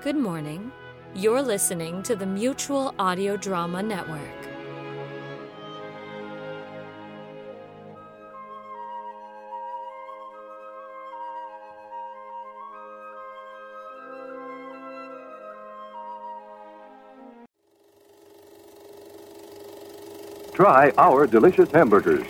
[0.00, 0.70] Good morning.
[1.12, 4.20] You're listening to the Mutual Audio Drama Network.
[20.54, 22.24] Try our delicious hamburgers.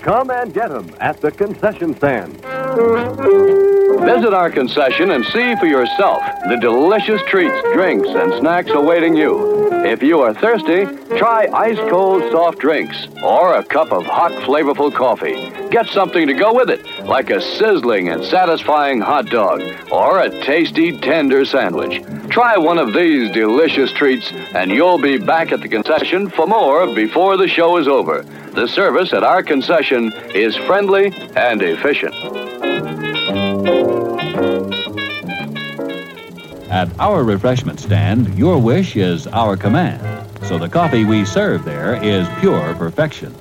[0.00, 3.71] Come and get them at the concession stand.
[4.00, 9.62] Visit our concession and see for yourself the delicious treats, drinks, and snacks awaiting you.
[9.84, 14.94] If you are thirsty, try ice cold soft drinks or a cup of hot, flavorful
[14.94, 15.50] coffee.
[15.70, 20.30] Get something to go with it, like a sizzling and satisfying hot dog or a
[20.44, 22.02] tasty, tender sandwich.
[22.28, 26.86] Try one of these delicious treats, and you'll be back at the concession for more
[26.94, 28.22] before the show is over.
[28.22, 32.51] The service at our concession is friendly and efficient.
[36.72, 40.00] At our refreshment stand, your wish is our command.
[40.46, 43.36] So the coffee we serve there is pure perfection.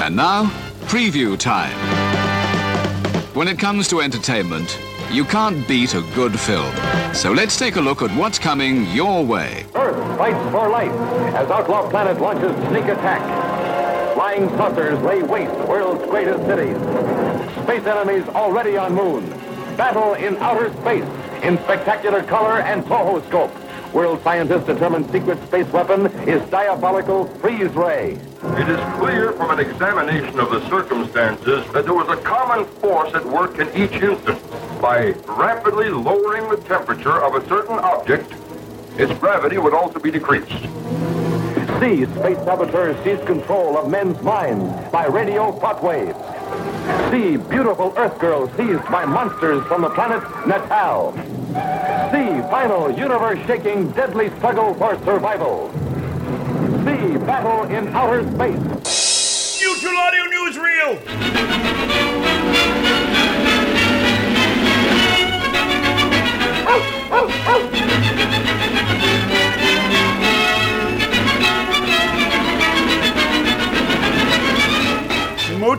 [0.00, 0.44] And now,
[0.86, 1.76] preview time.
[3.34, 4.78] When it comes to entertainment,
[5.10, 6.74] you can't beat a good film.
[7.12, 9.66] So let's take a look at what's coming your way.
[9.74, 10.92] Earth fights for life
[11.34, 13.20] as Outlaw Planet launches sneak attack.
[14.14, 16.76] Flying saucers lay waste the world's greatest cities.
[17.64, 19.28] Space enemies already on moon.
[19.76, 21.04] Battle in outer space
[21.42, 23.52] in spectacular color and Tohoscope.
[23.92, 28.12] World scientists determine secret space weapon is diabolical freeze ray.
[28.12, 33.12] It is clear from an examination of the circumstances that there was a common force
[33.14, 34.40] at work in each instance.
[34.80, 38.32] By rapidly lowering the temperature of a certain object,
[38.96, 40.50] its gravity would also be decreased.
[41.80, 46.16] See, space saboteurs seize control of men's minds by radio thought waves.
[47.10, 51.12] See, beautiful Earth girls seized by monsters from the planet Natal.
[52.12, 55.70] See, final universe-shaking deadly struggle for survival.
[56.84, 59.60] See, battle in outer space.
[59.60, 61.72] Mutual Audio Newsreel!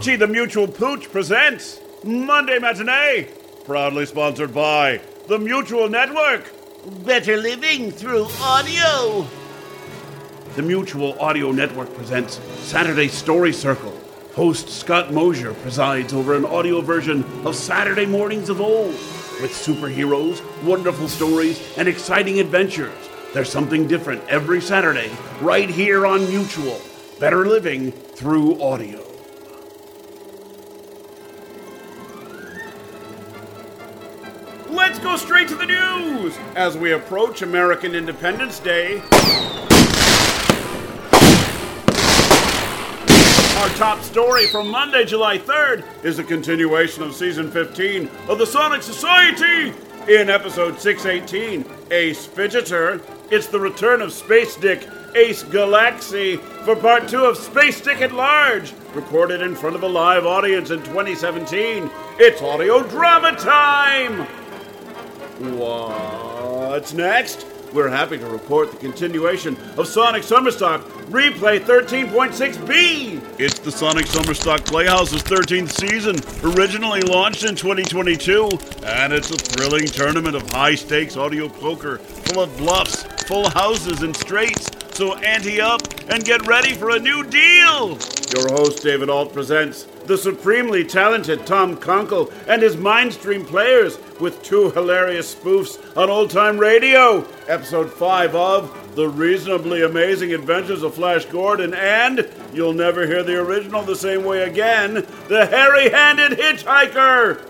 [0.03, 3.30] The Mutual Pooch presents Monday Matinee,
[3.64, 6.52] proudly sponsored by the Mutual Network.
[7.06, 9.25] Better living through audio.
[10.56, 13.97] The Mutual Audio Network presents Saturday Story Circle.
[14.34, 18.94] Host Scott Mosier presides over an audio version of Saturday Mornings of Old.
[19.42, 23.09] With superheroes, wonderful stories, and exciting adventures.
[23.34, 25.09] There's something different every Saturday,
[25.40, 26.80] right here on Mutual.
[27.19, 29.12] Better living through audio.
[34.74, 39.02] Let's go straight to the news as we approach American Independence Day.
[43.60, 48.48] Our top story from Monday, July 3rd, is a continuation of season 15 of the
[48.48, 49.78] Sonic Society.
[50.08, 57.08] In episode 618, Ace Fidgeter, it's the return of Space Dick Ace Galaxy for part
[57.08, 61.92] two of Space Dick at Large, recorded in front of a live audience in 2017.
[62.18, 64.43] It's audio drama time!
[65.44, 67.46] What's next?
[67.74, 73.40] We're happy to report the continuation of Sonic Summerstock Replay 13.6b.
[73.40, 76.16] It's the Sonic Summerstock Playhouse's 13th season,
[76.56, 78.51] originally launched in 2022,
[78.86, 84.01] and it's a thrilling tournament of high stakes audio poker full of bluffs, full houses,
[84.01, 84.69] and straights.
[84.94, 87.98] So ante up and get ready for a new deal.
[88.34, 94.44] Your host, David Ault, presents the supremely talented Tom Conkle and his Mindstream players with
[94.44, 97.26] two hilarious spoofs on old time radio.
[97.48, 103.40] Episode 5 of The Reasonably Amazing Adventures of Flash Gordon, and you'll never hear the
[103.40, 107.50] original the same way again The Hairy Handed Hitchhiker.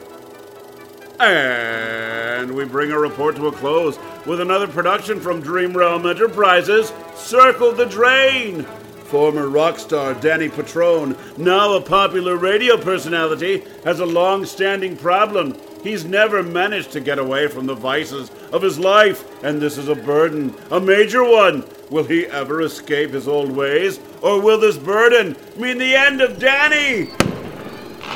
[1.20, 7.74] And we bring our report to a close with another production from DreamRealm Enterprises Circle
[7.74, 8.66] the Drain.
[9.13, 15.56] Former rock star Danny Patrone, now a popular radio personality, has a long standing problem.
[15.83, 19.88] He's never managed to get away from the vices of his life, and this is
[19.88, 21.63] a burden, a major one.
[21.92, 26.39] Will he ever escape his old ways, or will this burden mean the end of
[26.39, 27.12] Danny?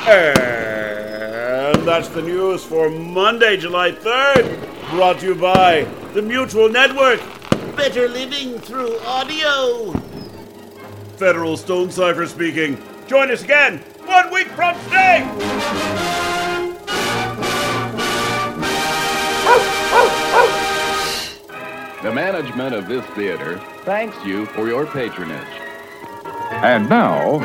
[0.08, 5.84] And that's the news for Monday, July 3rd, brought to you by
[6.16, 7.22] the Mutual Network.
[7.76, 10.07] Better living through audio.
[11.18, 12.78] Federal Stonecipher speaking.
[13.08, 15.28] Join us again one week from today.
[22.04, 25.42] The management of this theater thanks you for your patronage.
[26.52, 27.44] And now,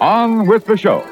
[0.00, 1.06] on with the show.